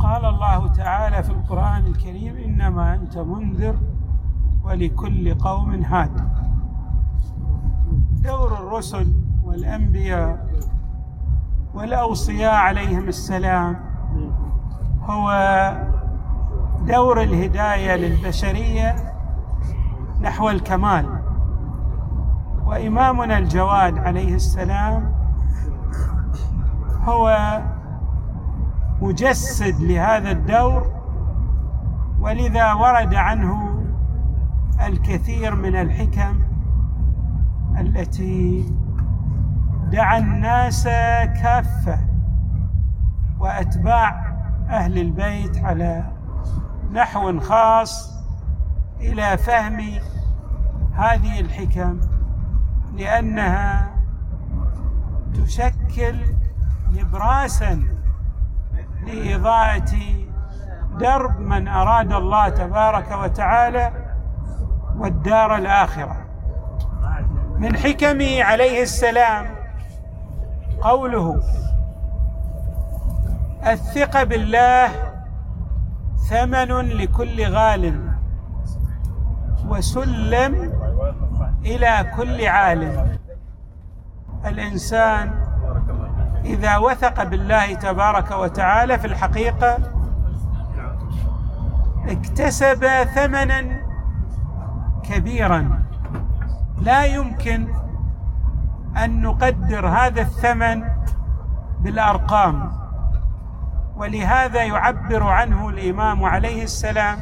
قال 0.00 0.24
الله 0.24 0.68
تعالى 0.68 1.22
في 1.22 1.30
القرآن 1.30 1.86
الكريم 1.86 2.36
إنما 2.36 2.94
أنت 2.94 3.18
منذر 3.18 3.76
ولكل 4.64 5.34
قوم 5.34 5.74
هاد. 5.84 6.28
دور 8.22 8.52
الرسل 8.52 9.12
والأنبياء 9.44 10.48
والأوصياء 11.74 12.54
عليهم 12.54 13.08
السلام 13.08 13.76
هو 15.02 15.30
دور 16.86 17.22
الهداية 17.22 17.96
للبشرية 17.96 18.96
نحو 20.20 20.50
الكمال. 20.50 21.18
وإمامنا 22.66 23.38
الجواد 23.38 23.98
عليه 23.98 24.34
السلام 24.34 25.12
هو 27.04 27.58
مجسد 29.02 29.80
لهذا 29.80 30.30
الدور 30.30 30.92
ولذا 32.20 32.72
ورد 32.72 33.14
عنه 33.14 33.84
الكثير 34.86 35.54
من 35.54 35.76
الحكم 35.76 36.40
التي 37.80 38.66
دعا 39.90 40.18
الناس 40.18 40.84
كافة 41.42 41.98
وأتباع 43.40 44.36
أهل 44.68 44.98
البيت 44.98 45.64
على 45.64 46.04
نحو 46.92 47.40
خاص 47.40 48.18
إلى 49.00 49.38
فهم 49.38 49.80
هذه 50.94 51.40
الحكم 51.40 52.00
لأنها 52.94 53.90
تشكل 55.34 56.16
نبراسا 56.92 57.97
لاضاءه 59.08 59.92
درب 61.00 61.40
من 61.40 61.68
أراد 61.68 62.12
الله 62.12 62.48
تبارك 62.48 63.18
وتعالى 63.22 63.92
والدار 64.96 65.56
الآخرة. 65.56 66.16
من 67.58 67.76
حكمه 67.76 68.42
عليه 68.42 68.82
السلام 68.82 69.46
قوله 70.80 71.42
الثقة 73.66 74.24
بالله 74.24 74.88
ثمن 76.30 76.68
لكل 76.88 77.52
غال 77.52 78.12
وسلم 79.68 80.72
إلى 81.64 82.12
كل 82.16 82.46
عالم. 82.46 83.18
الإنسان 84.46 85.47
إذا 86.48 86.76
وثق 86.76 87.22
بالله 87.22 87.74
تبارك 87.74 88.30
وتعالى 88.30 88.98
في 88.98 89.06
الحقيقة 89.06 89.78
اكتسب 92.08 92.86
ثمنا 93.14 93.80
كبيرا. 95.02 95.82
لا 96.82 97.04
يمكن 97.04 97.68
أن 99.04 99.22
نقدر 99.22 99.88
هذا 99.88 100.20
الثمن 100.20 100.84
بالأرقام. 101.80 102.72
ولهذا 103.96 104.62
يعبر 104.62 105.22
عنه 105.22 105.68
الإمام 105.68 106.24
عليه 106.24 106.62
السلام 106.62 107.18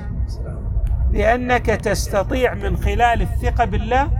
بأنك 1.10 1.66
تستطيع 1.66 2.54
من 2.54 2.76
خلال 2.76 3.22
الثقة 3.22 3.64
بالله 3.64 4.10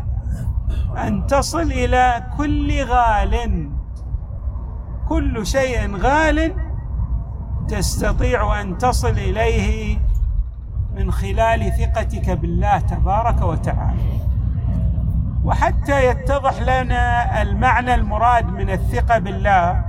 أن 0.99 1.27
تصل 1.27 1.63
إلى 1.63 2.23
كل 2.37 2.85
غال 2.85 3.66
كل 5.09 5.47
شيء 5.47 5.97
غال 5.97 6.55
تستطيع 7.69 8.61
أن 8.61 8.79
تصل 8.79 9.11
إليه 9.11 9.99
من 10.97 11.13
خلال 11.13 11.73
ثقتك 11.73 12.31
بالله 12.31 12.79
تبارك 12.79 13.43
وتعالى. 13.43 14.21
وحتى 15.45 16.07
يتضح 16.07 16.61
لنا 16.63 17.43
المعنى 17.43 17.95
المراد 17.95 18.47
من 18.47 18.71
الثقة 18.71 19.19
بالله 19.19 19.85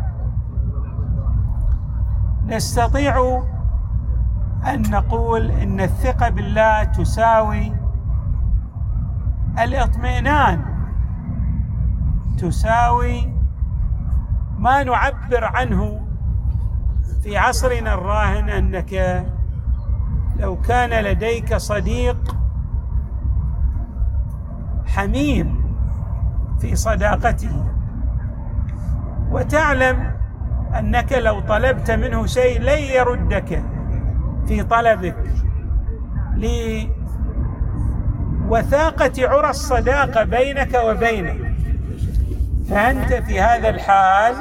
نستطيع 2.48 3.44
أن 4.68 4.82
نقول 4.92 5.52
إن 5.52 5.82
الثقة 5.82 6.30
بالله 6.30 6.84
تساوي 6.84 7.74
الاطمئنان 9.60 10.66
تساوي 12.38 13.37
ما 14.58 14.84
نعبر 14.84 15.44
عنه 15.44 16.08
في 17.24 17.38
عصرنا 17.38 17.94
الراهن 17.94 18.50
أنك 18.50 19.26
لو 20.40 20.62
كان 20.62 21.04
لديك 21.04 21.56
صديق 21.56 22.36
حميم 24.86 25.68
في 26.60 26.76
صداقته 26.76 27.66
وتعلم 29.32 30.18
أنك 30.80 31.14
لو 31.14 31.40
طلبت 31.40 31.92
منه 31.92 32.26
شيء 32.26 32.62
لن 32.62 32.80
يردك 32.80 33.64
في 34.48 34.64
طلبك. 34.64 35.16
لوثاقة 38.48 39.12
عرى 39.18 39.50
الصداقه 39.50 40.24
بينك 40.24 40.82
وبينه. 40.86 41.47
فأنت 42.70 43.14
في 43.14 43.42
هذا 43.42 43.70
الحال 43.70 44.36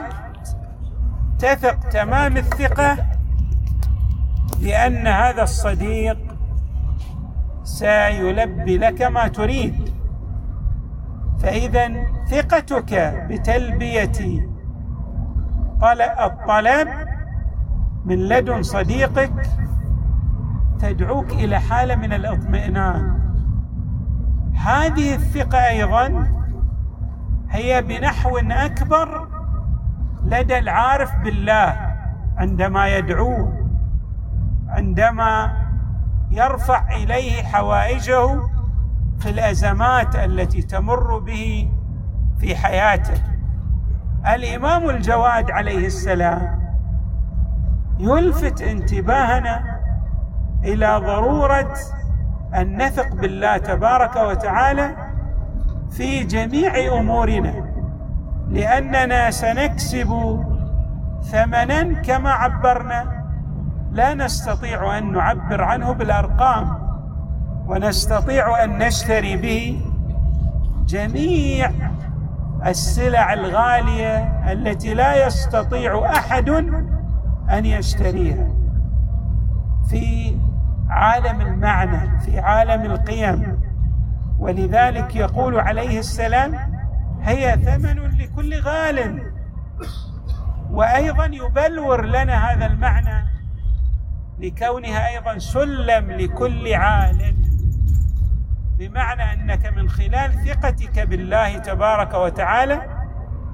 تثق 1.38 1.88
تمام 1.88 2.36
الثقة 2.36 2.96
بأن 4.60 5.06
هذا 5.06 5.42
الصديق 5.42 6.18
سيلبي 7.62 8.78
لك 8.78 9.02
ما 9.02 9.28
تريد. 9.28 9.92
فإذا 11.38 11.92
ثقتك 12.30 13.24
بتلبية 13.30 14.46
الطلب 16.20 16.88
من 18.04 18.28
لدن 18.28 18.62
صديقك 18.62 19.32
تدعوك 20.80 21.32
إلى 21.32 21.60
حالة 21.60 21.94
من 21.94 22.12
الإطمئنان. 22.12 23.20
هذه 24.54 25.14
الثقة 25.14 25.58
أيضا 25.68 26.32
هي 27.56 27.82
بنحو 27.82 28.38
أكبر 28.38 29.28
لدى 30.24 30.58
العارف 30.58 31.16
بالله 31.24 31.94
عندما 32.36 32.88
يدعوه 32.88 33.66
عندما 34.68 35.52
يرفع 36.30 36.96
إليه 36.96 37.42
حوائجه 37.42 38.40
في 39.18 39.30
الأزمات 39.30 40.16
التي 40.16 40.62
تمر 40.62 41.18
به 41.18 41.70
في 42.38 42.56
حياته. 42.56 43.22
الإمام 44.34 44.90
الجواد 44.90 45.50
عليه 45.50 45.86
السلام 45.86 46.72
يلفت 47.98 48.62
انتباهنا 48.62 49.80
إلى 50.64 50.96
ضرورة 51.06 51.74
أن 52.54 52.82
نثق 52.82 53.14
بالله 53.14 53.56
تبارك 53.56 54.16
وتعالى 54.16 55.05
في 55.90 56.24
جميع 56.24 56.98
أمورنا 57.00 57.54
لأننا 58.50 59.30
سنكسب 59.30 60.40
ثمنا 61.22 61.82
كما 62.02 62.30
عبرنا. 62.30 63.16
لا 63.92 64.14
نستطيع 64.14 64.98
أن 64.98 65.12
نعبر 65.12 65.62
عنه 65.62 65.92
بالأرقام 65.92 66.78
ونستطيع 67.66 68.64
أن 68.64 68.78
نشتري 68.78 69.36
به 69.36 69.80
جميع 70.86 71.70
السلع 72.66 73.32
الغالية 73.32 74.16
التي 74.52 74.94
لا 74.94 75.26
يستطيع 75.26 76.10
أحد 76.10 76.48
أن 77.50 77.66
يشتريها. 77.66 78.48
في 79.88 80.36
عالم 80.88 81.40
المعنى 81.40 82.18
في 82.20 82.38
عالم 82.38 82.82
القيم 82.82 83.55
ولذلك 84.38 85.16
يقول 85.16 85.60
عليه 85.60 85.98
السلام 85.98 86.54
هي 87.22 87.56
ثمن 87.64 88.18
لكل 88.18 88.60
غال. 88.60 89.22
وأيضا 90.70 91.24
يبلور 91.24 92.04
لنا 92.04 92.52
هذا 92.52 92.66
المعنى 92.66 93.26
لكونها 94.38 95.08
أيضا 95.08 95.38
سلم 95.38 96.10
لكل 96.10 96.74
عالم 96.74 97.36
بمعنى 98.78 99.32
أنك 99.32 99.66
من 99.66 99.88
خلال 99.90 100.32
ثقتك 100.46 100.98
بالله 100.98 101.58
تبارك 101.58 102.14
وتعالى 102.14 102.82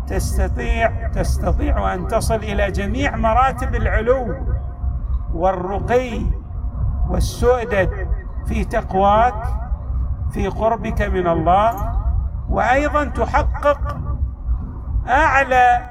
تستطيع 0.06 1.08
تستطيع 1.08 1.94
أن 1.94 2.08
تصل 2.08 2.35
إلى 2.35 2.70
جميع 2.70 3.17
مراتب 3.17 3.75
العلو 3.75 4.37
والرقي 5.35 6.23
والسؤدد 7.08 8.08
في 8.46 8.64
تقواك 8.64 9.62
في 10.32 10.49
قربك 10.49 11.02
من 11.02 11.26
الله 11.26 11.93
وأيضا 12.49 13.05
تحقق 13.05 13.96
أعلى 15.08 15.90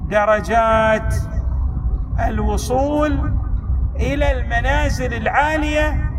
درجات 0.00 1.14
الوصول 2.26 3.32
إلى 3.96 4.32
المنازل 4.32 5.14
العالية 5.14 6.10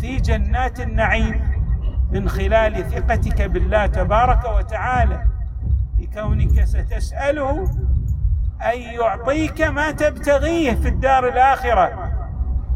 في 0.00 0.16
جنات 0.16 0.80
النعيم 0.80 1.40
من 2.12 2.28
خلال 2.28 2.90
ثقتك 2.90 3.42
بالله 3.42 3.86
تبارك 3.86 4.44
وتعالى. 4.56 5.24
لكونك 5.98 6.64
ستسأله 6.64 7.64
أن 8.62 8.78
يعطيك 8.80 9.62
ما 9.62 9.90
تبتغيه 9.90 10.74
في 10.74 10.88
الدار 10.88 11.28
الآخرة. 11.28 12.12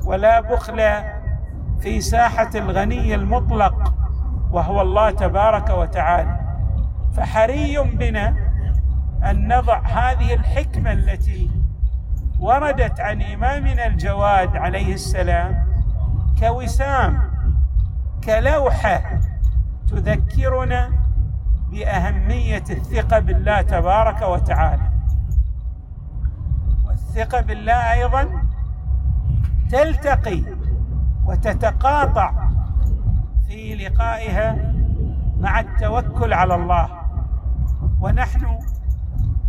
ولا 0.04 0.40
بخل 0.40 0.80
في 1.80 2.00
ساحة 2.00 2.50
الغني 2.54 3.14
المطلق 3.14 3.94
وهو 4.52 4.80
الله 4.80 5.10
تبارك 5.10 5.70
وتعالى. 5.70 6.40
فحري 7.16 7.78
بنا 7.78 8.34
أن 9.30 9.56
نضع 9.56 9.78
هذه 9.86 10.34
الحكمة 10.34 10.92
التي 10.92 11.50
وردت 12.40 13.00
عن 13.00 13.22
إمامنا 13.22 13.86
الجواد 13.86 14.56
عليه 14.56 14.94
السلام 14.94 15.66
كوسام 16.40 17.22
كلوحة 18.24 19.20
تذكرنا 19.88 20.90
بأهمية 21.70 22.64
الثقة 22.70 23.18
بالله 23.18 23.62
تبارك 23.62 24.22
وتعالى. 24.22 24.90
والثقة 26.86 27.40
بالله 27.40 27.92
أيضا 27.92 28.42
تلتقي 29.70 30.42
وتتقاطع 31.26 32.48
في 33.48 33.74
لقائها 33.74 34.72
مع 35.38 35.60
التوكل 35.60 36.32
على 36.32 36.54
الله. 36.54 36.88
ونحن 38.00 38.58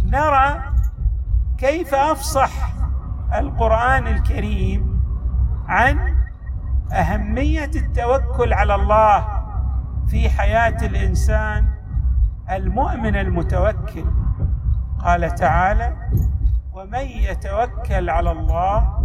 نرى 0.04 0.62
كيف 1.58 1.94
أفصح 1.94 2.52
القرآن 3.34 4.08
الكريم 4.08 5.02
عن 5.68 6.16
أهمية 6.92 7.72
التوكل 7.76 8.54
على 8.54 8.76
الله 8.76 9.28
في 10.08 10.30
حياة 10.30 10.78
الإنسان 10.82 11.68
المؤمن 12.52 13.16
المتوكل. 13.16 14.06
قال 15.00 15.36
تعالى 15.36 15.96
ومن 16.74 17.00
يتوكل 17.00 18.10
على 18.10 18.32
الله 18.32 19.04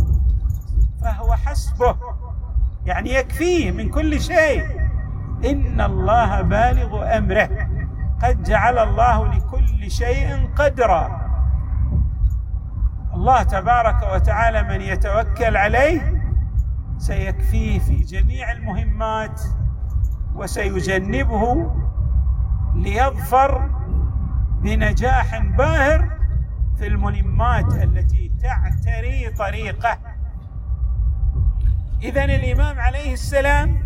فهو 1.00 1.32
حسبه. 1.34 1.96
يعني 2.86 3.14
يكفيه 3.14 3.70
من 3.70 3.88
كل 3.88 4.20
شيء. 4.20 4.66
إن 5.44 5.80
الله 5.80 6.42
بالغ 6.42 7.16
أمره. 7.18 7.48
قد 8.22 8.42
جعل 8.42 8.78
الله 8.78 9.26
لكل 9.34 9.90
شيء 9.90 10.50
قدرا. 10.56 11.26
الله 13.14 13.42
تبارك 13.42 14.12
وتعالى 14.14 14.62
من 14.62 14.80
يتوكل 14.80 15.56
عليه 15.56 16.22
سيكفيه 16.98 17.78
في 17.78 17.96
جميع 17.96 18.52
المهمات 18.52 19.40
وسيجنبه 20.34 21.70
ليظفر 22.74 23.70
بنجاح 24.62 25.38
باهر 25.38 26.10
في 26.78 26.86
الملمات 26.86 27.74
التي 27.74 28.32
تعتري 28.42 29.30
طريقه. 29.38 29.98
اذا 32.02 32.24
الإمام 32.24 32.80
عليه 32.80 33.12
السلام 33.12 33.82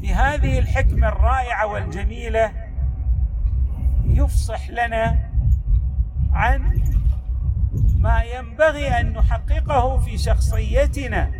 بهذه 0.00 0.58
الحكمة 0.58 1.08
الرائعة 1.08 1.66
والجميلة 1.66 2.52
يفصح 4.04 4.70
لنا 4.70 5.18
عن 6.32 6.80
ما 7.98 8.22
ينبغي 8.22 9.00
أن 9.00 9.12
نحققه 9.12 9.98
في 9.98 10.18
شخصيتنا 10.18 11.30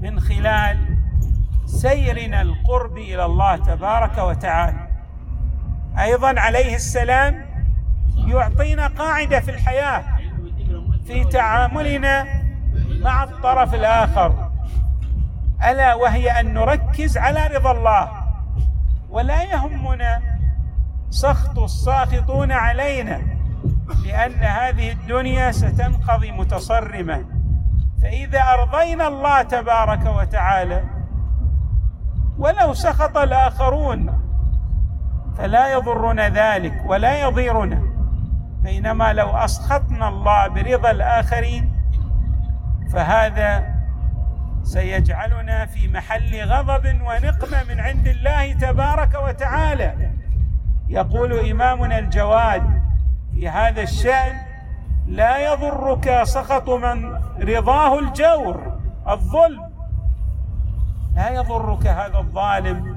من 0.00 0.20
خلال 0.20 0.98
سيرنا 1.66 2.42
القرب 2.42 2.98
إلى 2.98 3.24
الله 3.24 3.56
تبارك 3.56 4.18
وتعالى. 4.18 4.88
أيضا 5.98 6.40
عليه 6.40 6.74
السلام 6.74 7.46
يعطينا 8.26 8.86
قاعدة 8.86 9.40
في 9.40 9.50
الحياة 9.50 10.04
في 11.06 11.24
تعاملنا 11.24 12.42
مع 13.00 13.24
الطرف 13.24 13.74
الآخر. 13.74 14.43
ألا 15.70 15.94
وهي 15.94 16.40
أن 16.40 16.54
نركز 16.54 17.18
على 17.18 17.46
رضا 17.46 17.72
الله. 17.72 18.10
ولا 19.08 19.42
يهمنا 19.42 20.22
سخط 21.10 21.58
الساخطون 21.58 22.52
علينا 22.52 23.22
لأن 24.04 24.32
هذه 24.32 24.92
الدنيا 24.92 25.52
ستنقضي 25.52 26.32
متصرمة. 26.32 27.24
فإذا 28.02 28.42
أرضينا 28.42 29.08
الله 29.08 29.42
تبارك 29.42 30.06
وتعالى 30.06 30.84
ولو 32.38 32.74
سخط 32.74 33.16
الآخرون 33.16 34.20
فلا 35.38 35.72
يضرنا 35.72 36.28
ذلك 36.28 36.82
ولا 36.86 37.20
يضيرنا. 37.20 37.82
بينما 38.62 39.12
لو 39.12 39.30
أسخطنا 39.30 40.08
الله 40.08 40.48
برضا 40.48 40.90
الآخرين 40.90 41.74
فهذا 42.92 43.73
سيجعلنا 44.64 45.66
في 45.66 45.88
محل 45.88 46.42
غضب 46.44 46.84
ونقمه 46.86 47.64
من 47.68 47.80
عند 47.80 48.08
الله 48.08 48.52
تبارك 48.52 49.14
وتعالى. 49.28 50.10
يقول 50.88 51.50
إمامنا 51.50 51.98
الجواد 51.98 52.82
في 53.34 53.48
هذا 53.48 53.82
الشأن 53.82 54.36
لا 55.06 55.52
يضرك 55.52 56.22
سخط 56.22 56.70
من 56.70 57.14
رضاه 57.40 57.98
الجور 57.98 58.78
الظلم. 59.08 59.70
لا 61.16 61.30
يضرك 61.30 61.86
هذا 61.86 62.18
الظالم. 62.18 62.96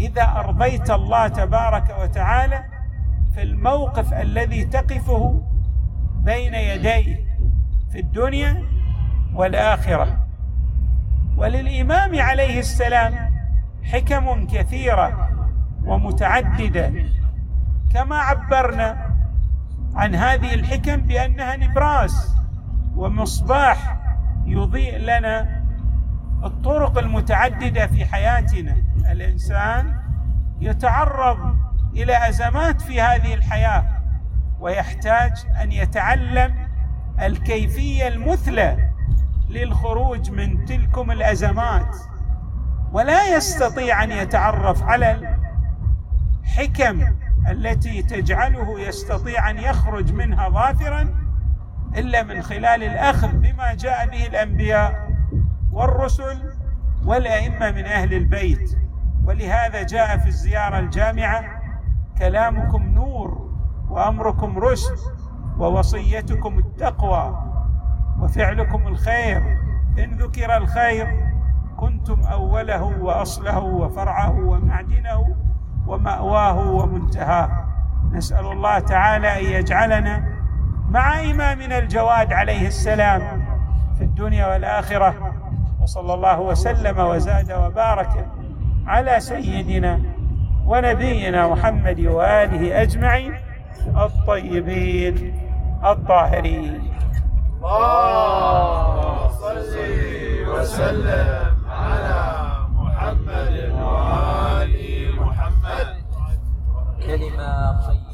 إذا 0.00 0.22
أرضيت 0.22 0.90
الله 0.90 1.28
تبارك 1.28 1.96
وتعالى 2.00 2.64
في 3.34 3.42
الموقف 3.42 4.12
الذي 4.14 4.64
تقفه 4.64 5.42
بين 6.24 6.54
يديه 6.54 7.26
في 7.92 8.00
الدنيا 8.00 8.62
والآخرة. 9.34 10.25
وللإمام 11.36 12.20
عليه 12.20 12.58
السلام 12.58 13.14
حكم 13.84 14.46
كثيرة 14.46 15.30
ومتعددة. 15.84 16.92
كما 17.94 18.16
عبرنا 18.16 19.14
عن 19.94 20.14
هذه 20.14 20.54
الحكم 20.54 20.96
بأنها 20.96 21.56
نبراس 21.56 22.36
ومصباح 22.96 23.96
يضيء 24.46 24.98
لنا 24.98 25.62
الطرق 26.44 26.98
المتعددة 26.98 27.86
في 27.86 28.04
حياتنا. 28.04 28.76
الإنسان 29.10 29.96
يتعرض 30.60 31.56
إلى 31.94 32.28
أزمات 32.28 32.80
في 32.80 33.00
هذه 33.00 33.34
الحياة 33.34 33.84
ويحتاج 34.60 35.32
أن 35.62 35.72
يتعلم 35.72 36.54
الكيفية 37.22 38.08
المثلى 38.08 38.90
للخروج 39.48 40.30
من 40.30 40.64
تلكم 40.64 41.10
الأزمات. 41.10 41.96
ولا 42.92 43.36
يستطيع 43.36 44.04
أن 44.04 44.12
يتعرف 44.12 44.82
على 44.82 45.36
الحكم 46.44 47.02
التي 47.50 48.02
تجعله 48.02 48.80
يستطيع 48.80 49.50
أن 49.50 49.58
يخرج 49.58 50.12
منها 50.12 50.48
ظافرا 50.48 51.14
إلا 51.96 52.22
من 52.22 52.42
خلال 52.42 52.82
الأخذ 52.82 53.28
بما 53.28 53.74
جاء 53.74 54.08
به 54.08 54.26
الأنبياء 54.26 55.10
والرسل 55.72 56.52
والأئمة 57.04 57.70
من 57.70 57.84
أهل 57.84 58.14
البيت. 58.14 58.78
ولهذا 59.24 59.82
جاء 59.82 60.18
في 60.18 60.26
الزيارة 60.26 60.78
الجامعة 60.78 61.44
كلامكم 62.18 62.82
نور 62.82 63.50
وأمركم 63.90 64.58
رشد 64.58 64.98
ووصيتكم 65.58 66.58
التقوى. 66.58 67.55
وفعلكم 68.20 68.86
الخير. 68.86 69.42
إن 69.98 70.16
ذكر 70.16 70.56
الخير 70.56 71.06
كنتم 71.76 72.20
أوله 72.32 72.82
وأصله 73.00 73.58
وفرعه 73.58 74.38
ومعدنه 74.38 75.36
ومأواه 75.86 76.70
ومنتهاه. 76.70 77.64
نسأل 78.12 78.46
الله 78.46 78.78
تعالى 78.78 79.40
أن 79.40 79.44
يجعلنا 79.44 80.24
مع 80.90 81.20
إمامنا 81.20 81.78
الجواد 81.78 82.32
عليه 82.32 82.66
السلام 82.66 83.22
في 83.98 84.04
الدنيا 84.04 84.46
والآخرة. 84.46 85.14
وصلى 85.80 86.14
الله 86.14 86.40
وسلم 86.40 86.98
وزاد 86.98 87.52
وبارك 87.52 88.28
على 88.86 89.20
سيدنا 89.20 90.00
ونبينا 90.66 91.48
محمد 91.48 92.00
وآله 92.00 92.82
أجمعين 92.82 93.34
الطيبين 93.96 95.34
الطاهرين. 95.84 96.95
اللهم 97.64 99.28
صل 99.40 99.72
وسلم 100.48 101.56
على 101.68 102.22
محمد 102.78 103.54
وآل 103.80 104.74
محمد. 105.20 105.88
كلمة 107.06 107.52
طيبة. 107.86 108.05